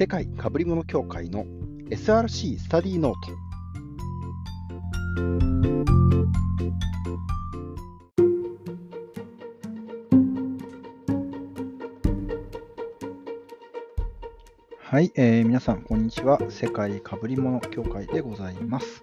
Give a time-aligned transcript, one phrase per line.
[0.00, 1.44] 世界かぶり物協会の
[1.90, 3.36] SRC スタディノート。
[14.78, 16.40] はい、えー、皆さんこんにちは。
[16.48, 19.02] 世界かぶり物協会でございます。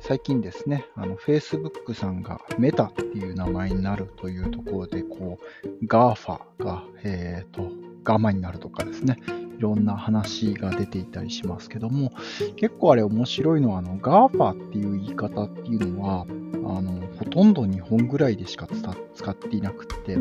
[0.00, 9.16] 最近ですね、あの Facebook さんがメタっていう名前になるというところで、こう、GAFA が、えっ、ー、と、ガマになるとかですね、
[9.58, 12.12] いろんな話が出ていたりしますけども、
[12.56, 16.26] 結構あれ面白いのは、あの、GAFA っていう言い方っていうのは、
[16.66, 18.66] あの、ほとんど日本ぐらいでしか
[19.14, 20.18] 使っていなくて、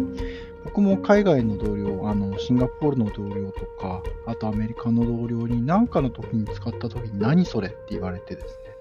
[0.65, 8.72] 僕も海外の同僚、あの、シンガポールの同僚とか、あとアメリカの同僚に何かの時に使った時に何それって言われてですね、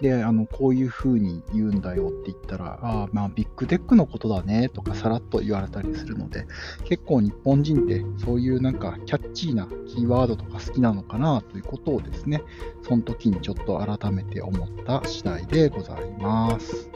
[0.00, 6.46] で、あの、こういうふうに言うんだよって言ったら、ああ、まあ、ビッグテックのことだねとかさらっと言われたりするので、
[6.84, 12.42] 結構日本人ってそういうなんかキャッチーなキーワードとか好きなのかなということをですね、
[12.82, 16.90] その時にちょっと改めて思った次第でございます。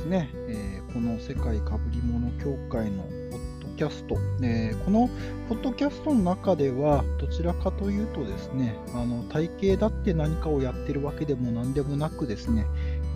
[0.00, 5.10] ですね、えー、この世界かぶり物協会のポッドキャスト、えー、この
[5.48, 12.64] ポッドキャストの中ではどちらかというとですね、あの体型だって何かをやってるわけでも何でもなくですね、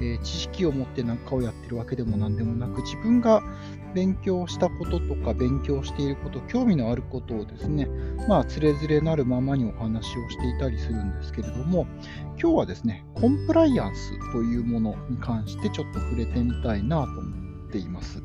[0.03, 3.43] え知識を持って何かをやってるわけでも何でもなく、自分が
[3.95, 7.89] 勉強したこととか勉強していること、興味のあることをですね、
[8.29, 11.87] まあ、つれづれなるままにお話をしていたりするんですけれども、
[12.41, 18.23] 今日はですね、コンプライアンスというものに関してちょっと触れてみたいなと思っています。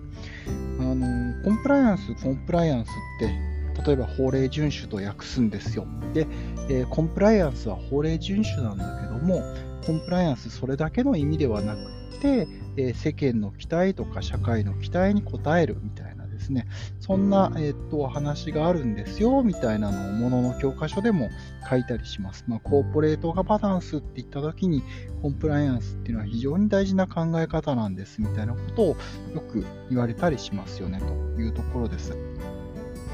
[0.80, 3.50] あのコンプライアンス、コンプライアンスって、
[3.86, 5.86] 例えば法令遵守と訳すんですよ。
[6.14, 6.28] で、
[6.70, 9.42] えー、コンプライアンスは法令遵守なんだけども、
[9.86, 12.48] コンプライアンスそれだけの意味ではなくて、
[12.80, 16.66] えー、世間の期待とか社会の期待に応えるみたいなですね、
[17.02, 21.30] そんな、えー、っと話があるんですよみたいなのをものの教科書でも
[21.70, 22.46] 書いたりします。
[22.48, 24.82] まあ、コーポレートガバナンスって言った時に
[25.22, 28.86] コンプライアンスっていうのは非常に大事な考え方なんですみたいなことを
[29.34, 32.16] よく言われたりしますよねというところです。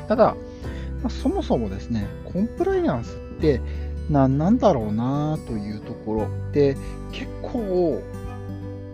[0.08, 0.36] ただ、
[1.02, 3.60] まあ、そもそもですね、コンプライアンスって
[4.12, 6.78] 何なんだろうなというところで
[7.12, 8.04] 結構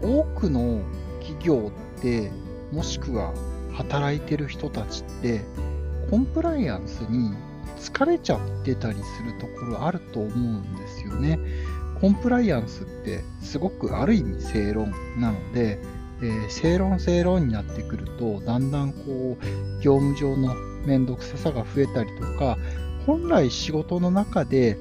[0.01, 0.81] 多くの
[1.19, 2.31] 企業って
[2.71, 3.33] もしくは
[3.73, 5.41] 働いてる人たちって
[6.09, 7.33] コンプライアンスに
[7.79, 11.39] 疲れちゃってたりするところあると思うんですよね。
[11.99, 15.79] コンプライアンスってすごくある意味正論なので、
[16.21, 22.57] えー、正論正論になってくるとだんだんこう業務上の面倒くささが増えたりとか
[23.05, 24.77] 本来仕事の中で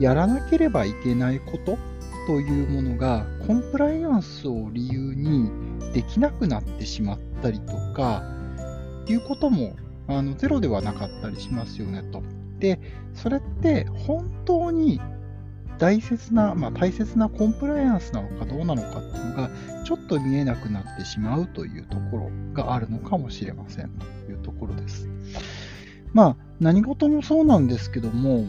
[0.00, 1.78] やらなければいけないこと
[2.26, 5.50] というものがコンプライアンスを理由に
[5.92, 8.22] できなくなってしまったりとか
[9.06, 9.76] いうことも
[10.08, 12.22] あのゼロではなかったりしますよねと。
[12.58, 12.80] で、
[13.14, 15.00] それって本当に
[15.78, 19.50] 大切な、まあ、大切なコンプライアンスなのかどうなのかっていうのが
[19.84, 25.08] ちょっと見えなくなってしまうというところがあるのかもしれませんというところです。
[26.12, 28.46] まあ何事もそうなんですけども、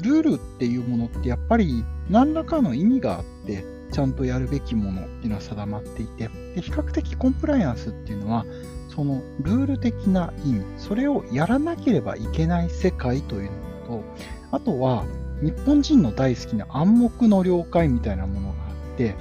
[0.00, 8.44] ルールっていうものってやっぱり何らかの意味があって、ちゃんとやるべきものっていうのは定まっていて、で比較的コンプライアンスっていうのは、
[8.88, 13.50] そのルール的な意味、それをやらなければいけない世界という
[13.88, 14.04] のと、
[14.50, 15.04] あとは
[15.42, 19.14] 日本人の大好きな暗黙の了解みたいなものがあって、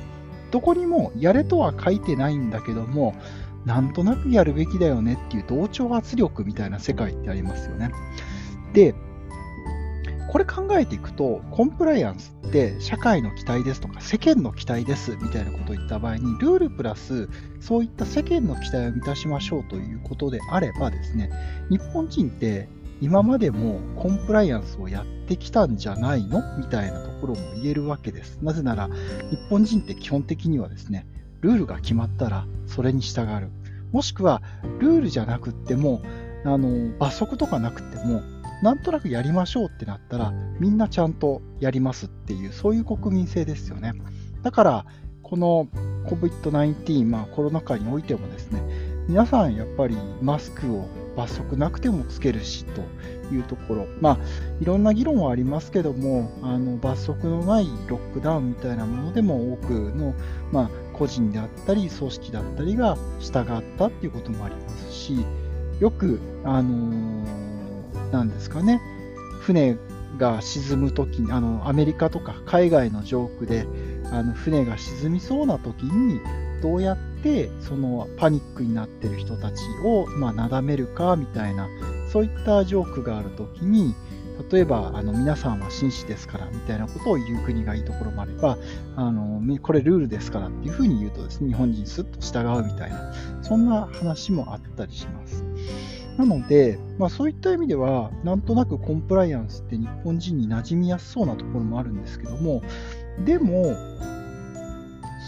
[0.51, 3.15] どこにもやれとは書いてないんだけども、
[3.65, 7.91] なんとなくやるべきだよねっていう同調圧力みたいな世界ってありますよね。
[8.73, 8.93] で、
[10.33, 17.29] これ考えていくと、コンプライアンスって社会の期待ですとか世間の期待ですみたいなことを言った場合に、ルールプラス
[17.59, 21.29] そういった世間の期待を満たしましょうということであればですね、
[21.69, 22.67] 日本人って
[22.99, 28.39] 今までもコンプライアンスをやってきたんじゃないのみたいなところも言えるわけです。
[28.41, 31.05] なぜなら、日本人って基本的にはですね、
[31.41, 33.51] ルールが決まったらそれに従う。
[33.91, 34.41] もしくは、
[34.79, 36.01] ルールじゃなくっても、
[36.43, 38.23] あの罰則とかなくても、
[38.63, 43.91] なんとなくやりましょうってなったら、みんなちゃんとやりますっていう、そういう国民性ですよね。
[44.41, 44.85] だから、
[45.21, 45.67] この
[46.05, 48.61] COVID-19、まあ、コロナ禍においてもですね、
[49.09, 50.87] 皆さんやっぱりマスクを
[51.17, 52.81] 罰則なくてもつけるしと
[53.35, 54.17] いうところ、まあ、
[54.61, 60.13] いろんな議論はありますけども、あの罰則のないロックダウンみたいなものでも多くの、
[60.53, 65.17] まあ、個人であったり、組織だったりが従ったっていうこともありますし、
[65.81, 67.52] よく、あのー、
[68.13, 68.79] なんですかね、
[69.41, 69.75] 船
[70.17, 73.65] が沈むときにあの、アメリカとか海外のジョークで、
[74.11, 76.21] あの船が沈みそうなときに、
[76.61, 81.67] どうやってそのパニックになってる人たちを、まあ、なだめるかみたいな、
[82.11, 83.95] そういったジョークがあるときに、
[84.51, 88.57] 例えば、あの皆さんは紳士ですからみたいなことを言う国がいいところもあれば、
[88.95, 95.43] あのこれルールですからっていうふうに言うとですね、日本人すっと従うみたいな、そんな話もあったりします。
[96.17, 102.61] なので、まあ、そういった意味では、なんとなくコンプライアンスって日本人に馴染みやすそうなところもあるんですけども、
[103.25, 103.75] でも、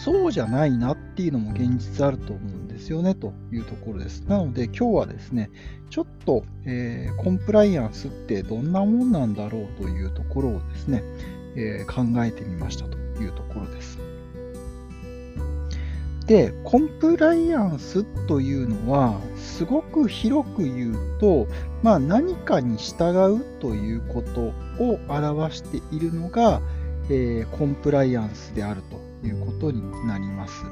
[0.04, 4.22] そうじゃないなっていうのも現実あると思うんですよねというところです。
[4.28, 5.50] なので今日はですね、
[5.90, 11.02] ちょっと、えー、コンプライアンスってどんなもんなんだろうというところをですね、
[11.56, 14.05] えー、考えてみましたというところです。
[16.27, 21.48] で、コンプライアンスというのは、すごく広く言うと、
[21.83, 24.51] まあ、何かに従うということ
[24.83, 26.62] を表しているのが、
[27.10, 28.81] えー、コンプライアンスである
[29.22, 30.66] ということになります。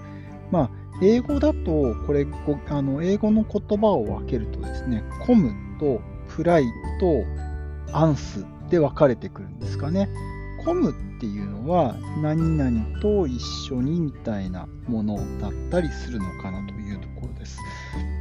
[0.50, 0.70] まあ、
[1.04, 2.26] 英語だと、これ、
[2.70, 6.64] あの英語の言葉を分けるとですね、コムとプライ
[7.00, 7.24] と
[7.92, 10.10] アンスで分かれてくるんですかね。
[10.66, 17.58] コムっていうのは何々と一緒にみたいなものだったりするのかなというところです。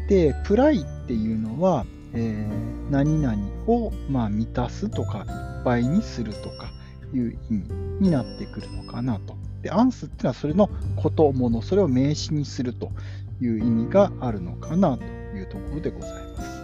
[0.08, 1.84] で、プライっていうのは、
[2.14, 6.70] えー、何々を、まあ、満たすとかいっぱいにするとか
[7.12, 7.64] いう意味
[7.98, 9.34] になってくるのかなと。
[9.62, 12.92] で、アンスっていうのはそれのこと、もの、それを名詞にすると
[13.40, 15.02] いう意味があるのかなと
[15.36, 16.62] いうところでございます。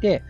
[0.00, 0.22] で、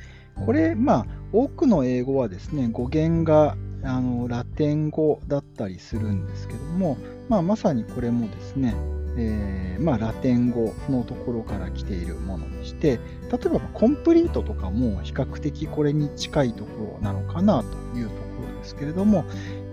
[0.47, 6.97] これ、まあ、多くの英語はですね、語源があのラテン語だったりするんですけども、
[7.29, 8.75] まあ、まさにこれもですね、
[9.17, 12.99] えー、まあ、ラテン語のところから来ているものでして、
[13.31, 18.21] 例えばコンプリートとかも比較的これに近いところなのかなというとこ
[18.53, 19.25] ろですけれども、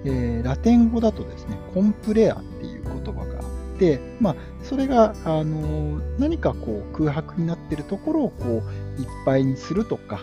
[0.03, 3.41] えー、ラテン語だとですね、コンプレアっていう言葉があ
[3.75, 10.21] って、まあ、それが、あの何かこう空白になっているところをこういっぱいにするとか、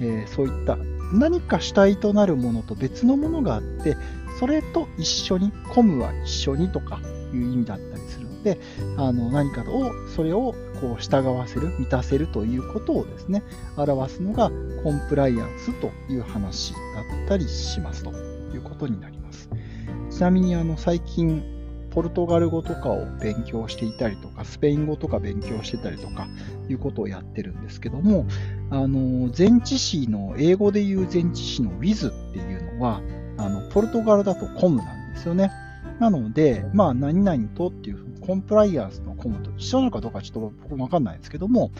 [0.00, 0.76] えー、そういった
[1.12, 3.96] 何か主体となるものと別のものがあって、
[4.38, 7.00] それと一緒に、コムは一緒にとか
[7.34, 8.58] いう意味だったりするので、
[8.96, 13.42] あの何かを、それをこう従わせる、満たせるということをですね、
[13.76, 14.50] 表すのが
[14.82, 16.78] コンプライアンスという話だ
[17.24, 18.12] ったりしますと
[18.54, 19.50] いうことになります。
[20.10, 21.59] ちなみにあの最近、
[21.90, 26.28] ポルトガル語とかを勉強していたりとか、スペイン語とか勉強してたりとか
[26.68, 28.26] いうことをやってるんですけども、
[28.70, 33.00] あの前置詞の、英語で言う前置詞の with っていうのは、
[33.36, 35.50] あのポルトガルだと com なんですよね。
[35.98, 41.72] なので、まあ、何々とっていう、コンプライアンスのコムと一緒なのかどうかちょっと僕わかんないですけども、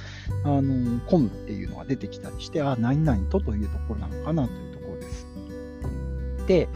[0.44, 5.26] あの、コムっていうのが出てきたりして、あ、何々とというところなのかなというところです。
[6.46, 6.68] で、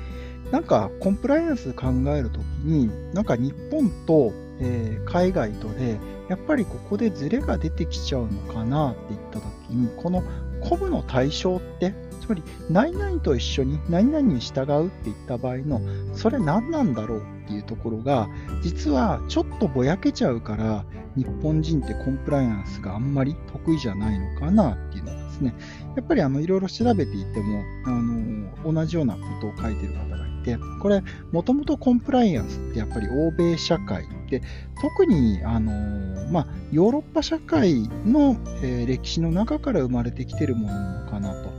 [0.54, 1.86] なんかコンプライアンス考
[2.16, 5.98] えるときに、なんか日本と、えー、海外とで、
[6.28, 10.22] やっぱりここでズレが出てきちゃうのかなって言ったときに、この
[10.62, 15.80] コムの対象って、つまり何々と一緒に何々に従うって言った場合の、
[16.14, 18.28] それ何なんだろうっていうところが、
[18.62, 20.84] 実はちょっとぼやけちゃうから、
[21.16, 25.52] 日本人ってコンプライアンスがあんまり得意じゃないのかなっていうのがですね、
[25.96, 34.42] やっぱりいろいろ調べていても、あの同じようなことを書いてる方がいて、これ、もともとコンプライアンスってやっぱり欧米社会で、
[34.80, 41.50] 特にあの、まあ、ヨーロッパ社会の、えー、歴史の中から生まれてきてるものなのかなと。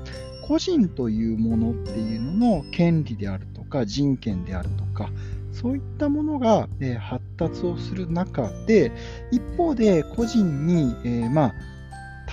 [0.48, 5.10] 個人というものっていうのの権利であるとか、人権であるとか、
[5.52, 8.92] そういったものが、えー、発達をする中で、
[9.32, 11.56] 一方で個人に、え、まあ、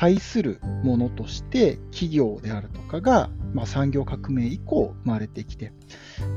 [0.02, 5.72] 対するものとして企業であるとかが、まあ、産業革命以降生まれてきて、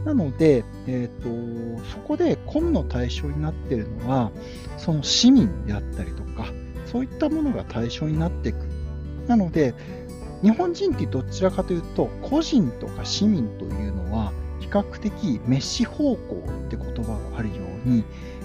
[0.05, 4.31] なので、えーと、そこでコムの対象になっているのは、
[4.77, 6.45] その市民であったりとか、
[6.86, 8.57] そういったものが対象になっていく。
[9.25, 9.74] なので、
[10.43, 18.03] 日本人ってどちらかというと、個人とか市民というのは、比較的メッシ方向って言葉があるように、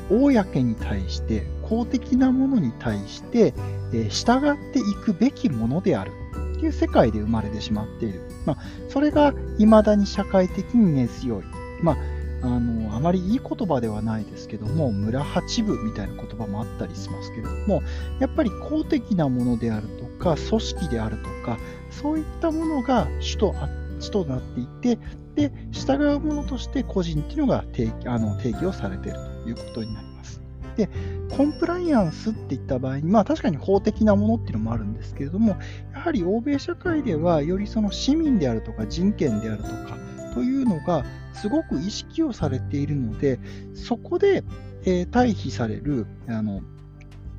[0.08, 3.54] 公に対して、公的なものに対して、
[3.94, 6.10] えー、従っていくべきものである
[6.56, 8.20] っていう世界で生まれてしまっている。
[8.44, 8.56] まあ、
[8.88, 11.44] それが未だに社会的に根強い。
[11.82, 11.96] まあ
[12.42, 17.82] あの、あまりいい言葉ではないですけども、村八部みたいな言葉もあったりしますけれども、
[18.18, 21.58] やっぱり公的なものであるとか、組織であるとか、
[21.90, 23.54] そういったものが主と
[24.00, 24.98] 主となっていて、
[25.34, 30.40] で、従うものとして個人っていうのが定あの定義をされているということになります。
[30.76, 30.88] で、
[31.36, 35.56] コンプライアンスっていった場合に、まあ確かに法的なものっていうのもあるんですけれども、
[35.92, 39.96] やはり欧米社会ではよりその市民であるとか人権であるとか
[40.34, 43.38] というのがすごく意識をされているので、
[43.74, 44.44] そこで、
[44.84, 46.60] えー、対比されるあの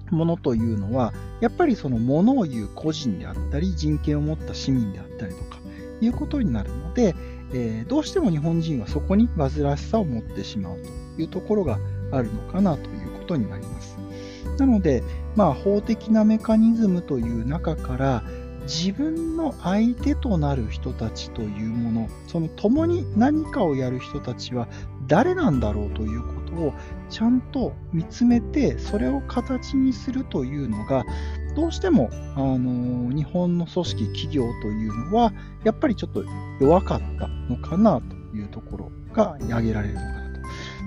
[0.09, 5.57] ものというのは、やっぱりそのものを言う個人であったり、人権を持った市民であったりとか
[6.01, 7.15] いうことになるので、
[7.53, 10.77] えー、どうしても日本人はそこに煩わしさを持ってしまう
[11.15, 11.79] というところが
[12.11, 13.97] あるのかなということになります。
[14.57, 15.03] なので、
[15.35, 18.23] まあ、法的なメカニズムという中から、
[18.63, 24.67] 自分の相手となる人たちというもの、その共に何かをやる人たちは
[25.07, 26.73] 誰なんだろうということを
[27.09, 31.05] ちゃんと見つめて、それを形にするというのが、
[31.55, 35.33] どうしても、あの日本の組織、企業というのは、
[35.63, 36.23] やっぱりちょっと
[36.59, 40.20] 弱かったのかなというところが挙げられるのか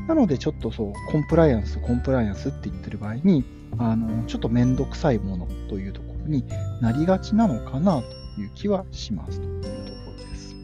[0.09, 0.15] な。
[0.15, 3.45] ので、ちょっとそう、コンプライアンス、コンプライアンスって言ってる場合に、
[3.79, 6.45] あのちょっとめんどくさいものというところに
[6.81, 9.71] なりがちなのかなという気はしますというとこ
[10.07, 10.57] ろです。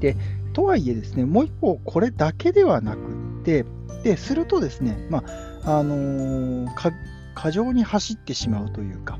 [0.00, 0.16] で、
[0.52, 3.64] とはいえですね、もう一方、これだけではなくって、
[4.04, 5.24] で、するとですね、ま
[5.64, 6.92] あ、あのー、
[7.34, 9.18] 過剰に走ってしまうというか、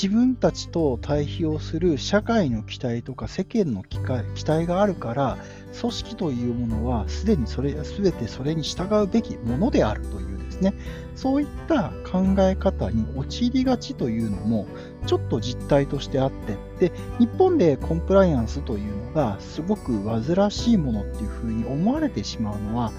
[0.00, 5.38] 自分たちと対比をする社会の期待とか世間の期待があるから、
[5.78, 10.74] 組織というものはすでにそれ、すべてそれに従うべきものであるというですね、
[11.14, 14.66] そういった考え方に陥りがちというのも、
[15.06, 16.56] ちょっと実態としてあって、
[16.88, 22.92] で、日本でコンプライアンスというのがすごく煩わしいものっていうふうに思われてしまうのは、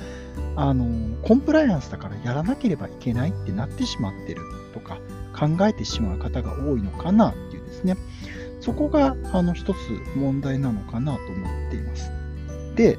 [0.56, 0.86] あの、
[1.24, 4.42] コンプライアンスだからやらなければいけないってなってしまってる
[4.74, 5.00] とか、
[5.38, 7.98] 考えてしまう方が多いのかなっていうですね、
[8.60, 9.78] そこがあの一つ
[10.16, 11.89] 問題なのかなと思っています。
[12.80, 12.98] で、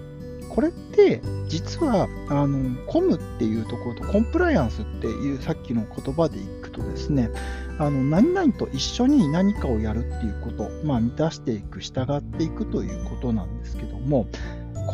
[0.51, 7.31] これって実はあのコムっていうところとコンプライアンスっていうさっきの言葉でいくとですね
[7.79, 14.27] あの何々と一緒に何かをやるっていうこと、まあ、満たしていく従っていくということなんですけども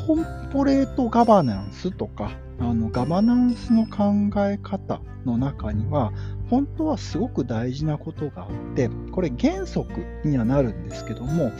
[0.07, 6.13] コンポレートガバナンスとかあのガバナンスの考え方の中には
[6.51, 9.91] 本当はすごく大事なことがあってこれ原則
[10.25, 11.51] にはなるんですけども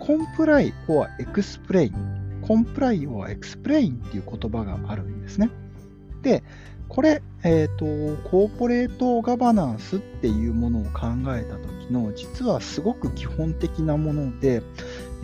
[0.00, 2.15] コンプライ or エクスプレイン
[2.46, 5.50] コンプライオはエクスプレインっていう言葉があるんですね。
[6.22, 6.44] で、
[6.88, 14.62] これ、えっ、ー、と、コーポレートガバナンスっていうものを考えた時の、実はすごく基本的なもので、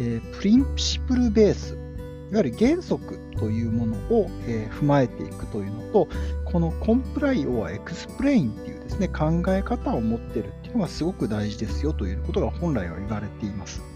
[0.00, 6.08] えー、プリンシプルベース、いわゆる原則というものを、えー、踏まえていくというのと、
[6.44, 13.91] この comply or explain っていうですね、考え方を持ってるっていうのがすごく大事ですよということが本来は言われています。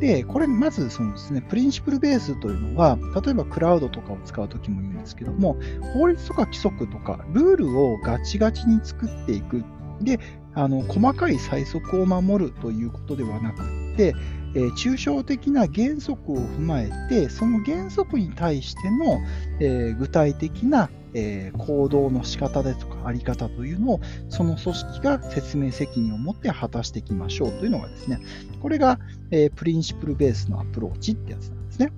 [0.00, 5.56] で、これまずそのですね、プリンシプルベースというのは、例えばクラウドとかを使うときも言うんですけども、
[5.92, 9.64] 法律とか規則とかルールをガチガチに作っていく。
[10.00, 10.20] で、
[10.54, 13.58] あの細かい最速を守るということではなく
[13.96, 14.14] て、
[14.54, 19.20] えー、抽象的な原則を踏まえて、その原則に対しての、
[19.60, 28.20] えー、具体的なえー、行動の仕方ですとか、あり方というのを、その組織が説明責任を持って果たしていきましょうというのがですね、
[28.60, 28.98] これが、
[29.30, 31.92] えー、プリンシプルベースのアプローチってやつなんですね。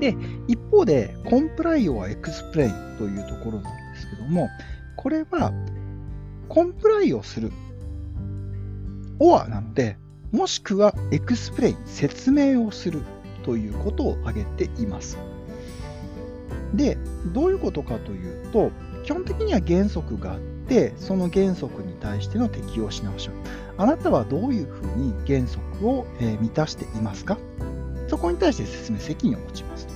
[0.00, 0.16] で、
[0.48, 4.48] 一方で、 comply or explain というところなんですけども、
[4.96, 5.52] これは、
[6.48, 7.50] comply をする、
[9.18, 9.96] or なので、
[10.32, 13.02] もしくは explain、説明をする
[13.44, 15.18] ということを挙げています。
[16.74, 16.96] で、
[17.26, 18.70] どういうことかというと、
[19.04, 23.32] 基本的には原則があって、その原則に対しての適用し直しを。
[23.78, 27.38] あなたはどういうふうに原則を、え満たしていますか？
[28.08, 29.92] そこに対して説明責任を持ちますと。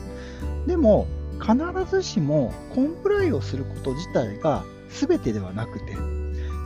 [0.66, 1.06] でも、
[1.40, 1.54] 必
[1.90, 5.94] ずしも comply をすること自体が全てではなくて、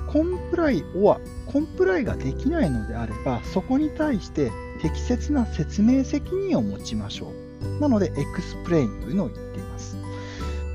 [0.07, 4.51] comply は comply ができないのであれば、そこに対して
[4.81, 7.81] 適切な説明責任を持ちましょう。
[7.81, 9.70] なので、 explain というのを言っています。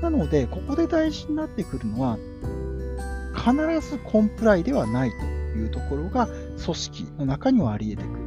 [0.06, 2.16] なので、ここで大事になってくるのは、
[3.34, 3.54] 必
[3.90, 5.16] ずコンプライではないと
[5.58, 6.28] いうところが
[6.62, 8.26] 組織の中にはあり得てくる。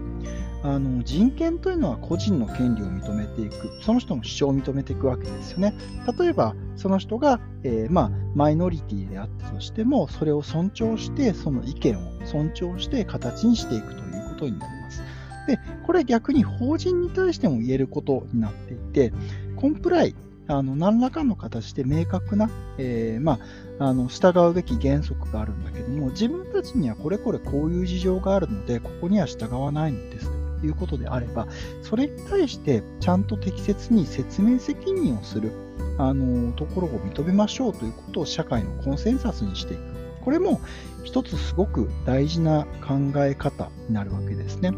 [0.61, 5.73] あの人権というのは個人の権利を認めていく、その人の主張を認めていくわけですよね。
[6.19, 15.01] 例えば、その人が、えー、まあ、マイノリティであったとしても、それを尊重して、その意見を尊重して形にしていくということになります。
[15.47, 19.13] で、これ逆に法人に対しても言えることになっていて、
[19.55, 20.15] コンプライ
[20.49, 23.39] あの何らかの形で明確な、えー、ま
[23.79, 30.27] あ、あの従うべき原則があるんだけども、自分たちにはこれこれこういう事情があるので、ここには従わないんです
[30.59, 31.47] ということであれば、
[31.83, 35.51] それに対してちゃんと適切に説明責任をする。
[35.97, 39.81] あのところを認めましょうということを社会のコンセンサスにしていく。
[40.21, 40.61] これも
[41.03, 44.73] 一つすごく大事な考え方になるわけですね。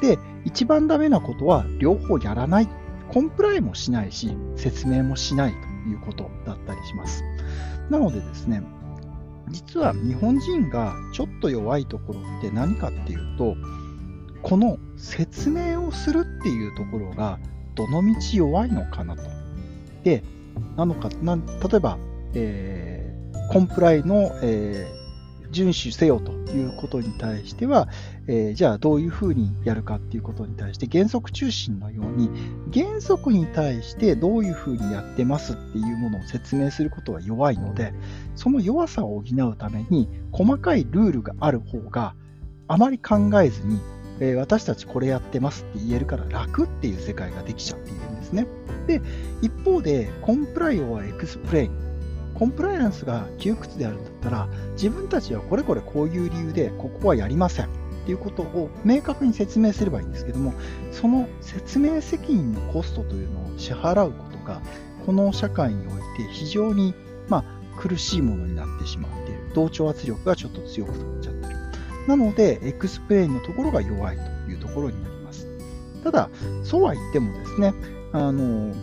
[0.00, 2.68] で、一番ダメなことは両方やらない。
[3.12, 7.22] コンプライもしないし、説明もしないということだったりします。
[7.90, 8.62] なのでですね、
[9.50, 13.56] 実は日本人がちょっと弱いところって何かっていうと、
[14.42, 17.38] この説明をするっていうところが
[17.74, 19.22] どのみち弱いのかなと。
[20.04, 20.24] で、
[20.76, 21.98] なのか、な例えば、
[22.34, 25.02] えー、コンプライの、えー
[25.52, 27.88] 遵守せよということに対しては、
[28.28, 32.30] えー、じゃあどういうふうにやるかっていうことに対して原則中心のように
[32.72, 37.92] 原則に対してどういうふうにやってますっていうものを説明することは弱いので
[38.36, 42.14] その弱さを補うために細かいルールがある方が
[42.68, 43.80] あまり考えずに、
[44.20, 48.46] えー、私たちこれやってますって言えるから楽っていう世界ができちゃっているんですね。
[48.86, 49.00] で
[49.42, 51.82] 一方で comply or explain
[52.34, 60.52] コンプライアンスが窮屈であるんだったら、自分たちはこれこれこういう理由で、ここはやりませんっていうことを明確に説明すればいいんですけども、
[60.90, 64.60] その説明責任のコストというのを支払うことが、
[65.06, 66.94] この社会において非常に、
[67.28, 67.44] まあ、
[67.80, 69.50] 苦しいものになってしまっている。
[69.54, 71.56] 同調圧力がちょっと強くなっちゃってる。
[72.08, 75.46] なので、 explain のところが弱いというところになります。
[76.02, 76.28] ただ、
[76.64, 77.72] そうは言ってもですね、
[78.12, 78.74] あの、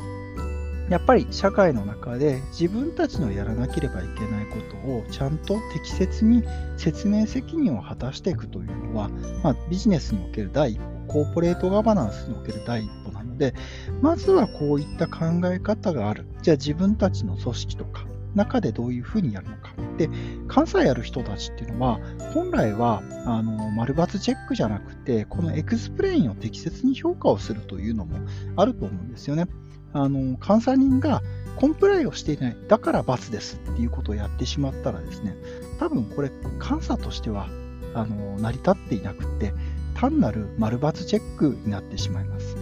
[0.90, 6.44] やっぱり社会の中で自分たちのやらなければいけないことをちゃんと適切に
[6.78, 9.10] 説明責任を果たしていくというのは、
[9.44, 13.54] まあ、ビジネスにおける第一歩、コーポレートガバナンスにおける第一歩なので、
[14.02, 16.26] まずはこういった考え方がある。
[16.42, 18.06] じゃあ自分たちの組織とか、
[18.36, 19.74] 中でどういうふうにやるのか。
[19.98, 20.10] で、
[20.48, 22.00] 監査やる人たちっていうのは、
[22.34, 28.18] 本来は、あの、丸罰チェックじゃなくて、この explain を適切に評価をするというのも
[28.56, 29.48] あると思うんですよね。
[29.94, 31.22] あの監査人が
[31.60, 35.36] comply をしていない、だから罰ですっていうことをやってしまったらですね、
[35.80, 36.32] 多分これ、
[36.66, 37.48] 監査としては
[37.94, 39.54] あの成り立っていなくって、
[39.96, 42.56] 単なる丸バツチェックになってしまいます。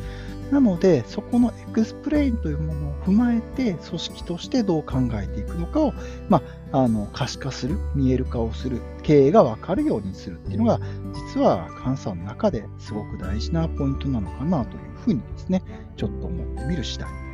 [0.51, 5.93] なので、そこの explain というものを踏まえて、組織としてどう考えていくのかを、
[6.30, 10.80] まあ、あの可視化する、見える化をする、経営が分かるようにするっていうのが、
[11.36, 15.62] 実は監査の中ですごく大事なポイントなのかなというふうにですね、
[15.97, 17.26] ちょっと思ってみる次第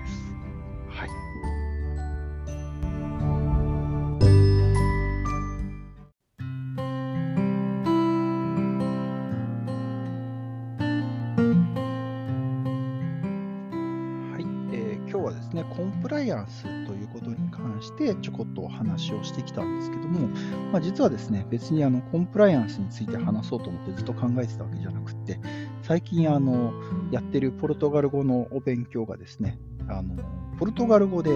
[15.64, 20.28] ね、コンプライアンスということに関してちょこっとお話をしてきたんですけども、
[20.72, 25.40] まあ、実はですね、別にあのコンプライアンスについて話そうと思ってずっと考えてたわけじゃなくて、
[25.82, 26.74] 最近あの
[27.12, 30.16] やってるポルトガル語のお勉強がですね、あの
[30.58, 31.32] ポルトガル語で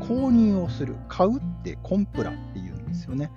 [0.00, 3.30] 購入をする、買うってコンプラって言うんですよね。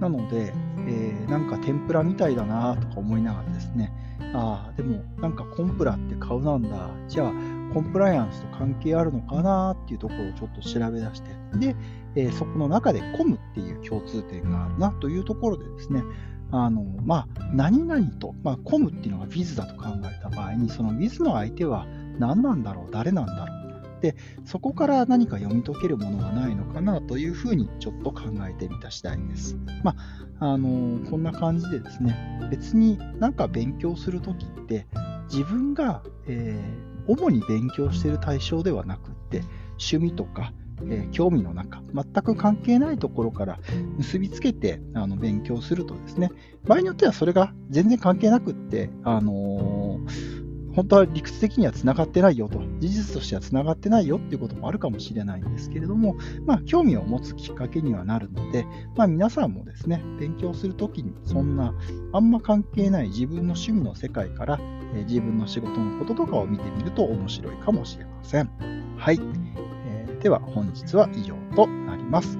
[0.00, 0.52] なので、
[0.86, 3.92] えー、なんか天ぷらみたいだなとか思いながらですね、
[4.34, 7.32] ああ、でもなんかコンプラって買うなんだ、じゃあ
[7.78, 11.76] コンプライアンスと関係あるのかなっていうところをちょっと調べ出して、で、
[12.16, 16.02] えー、そこの中でコムっていう共通点があるなというところでですね、
[16.50, 21.86] あの、まあ、何々と、まあ、コムっていうのが with だと考えた場合に、その with の相手は
[22.18, 23.58] 何なんだろう、誰なんだろう。
[24.00, 29.56] で、そこから何か読み解けるものがないのかなというふうにちょっと考えてみた次第です。
[29.84, 29.94] ま
[30.40, 34.88] あ、あのこんな感じでですね、別になんか勉強するときって、
[35.30, 39.42] 自分が、えー、主に勉強している対象ではなくって、
[39.80, 43.58] 趣味とかえー、興味の中、全く関係ないところから
[43.96, 46.30] 結びつけてあの勉強するとですね、
[46.64, 50.47] 場合によってはそれが全然関係なくって、あのー
[50.78, 56.14] 本当は理屈的にはつながってないよと、事実としてはつながってないよっていうこともあるかもしれないんですけれども、
[56.46, 58.64] まあ、興味を持つきっかけにはなるので、
[58.94, 61.74] まあ、皆さんもですね、勉強するときに、そんな
[62.12, 64.60] あんま関係ない自分の趣味の世界から、
[64.94, 68.48] え自分の仕事のこととかを見てみると面白いかもしれません。
[68.96, 69.18] はい。
[69.20, 72.38] えーでは本日は以上となります。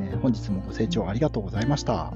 [0.00, 2.12] えー、本日もご清聴ありがとうございました。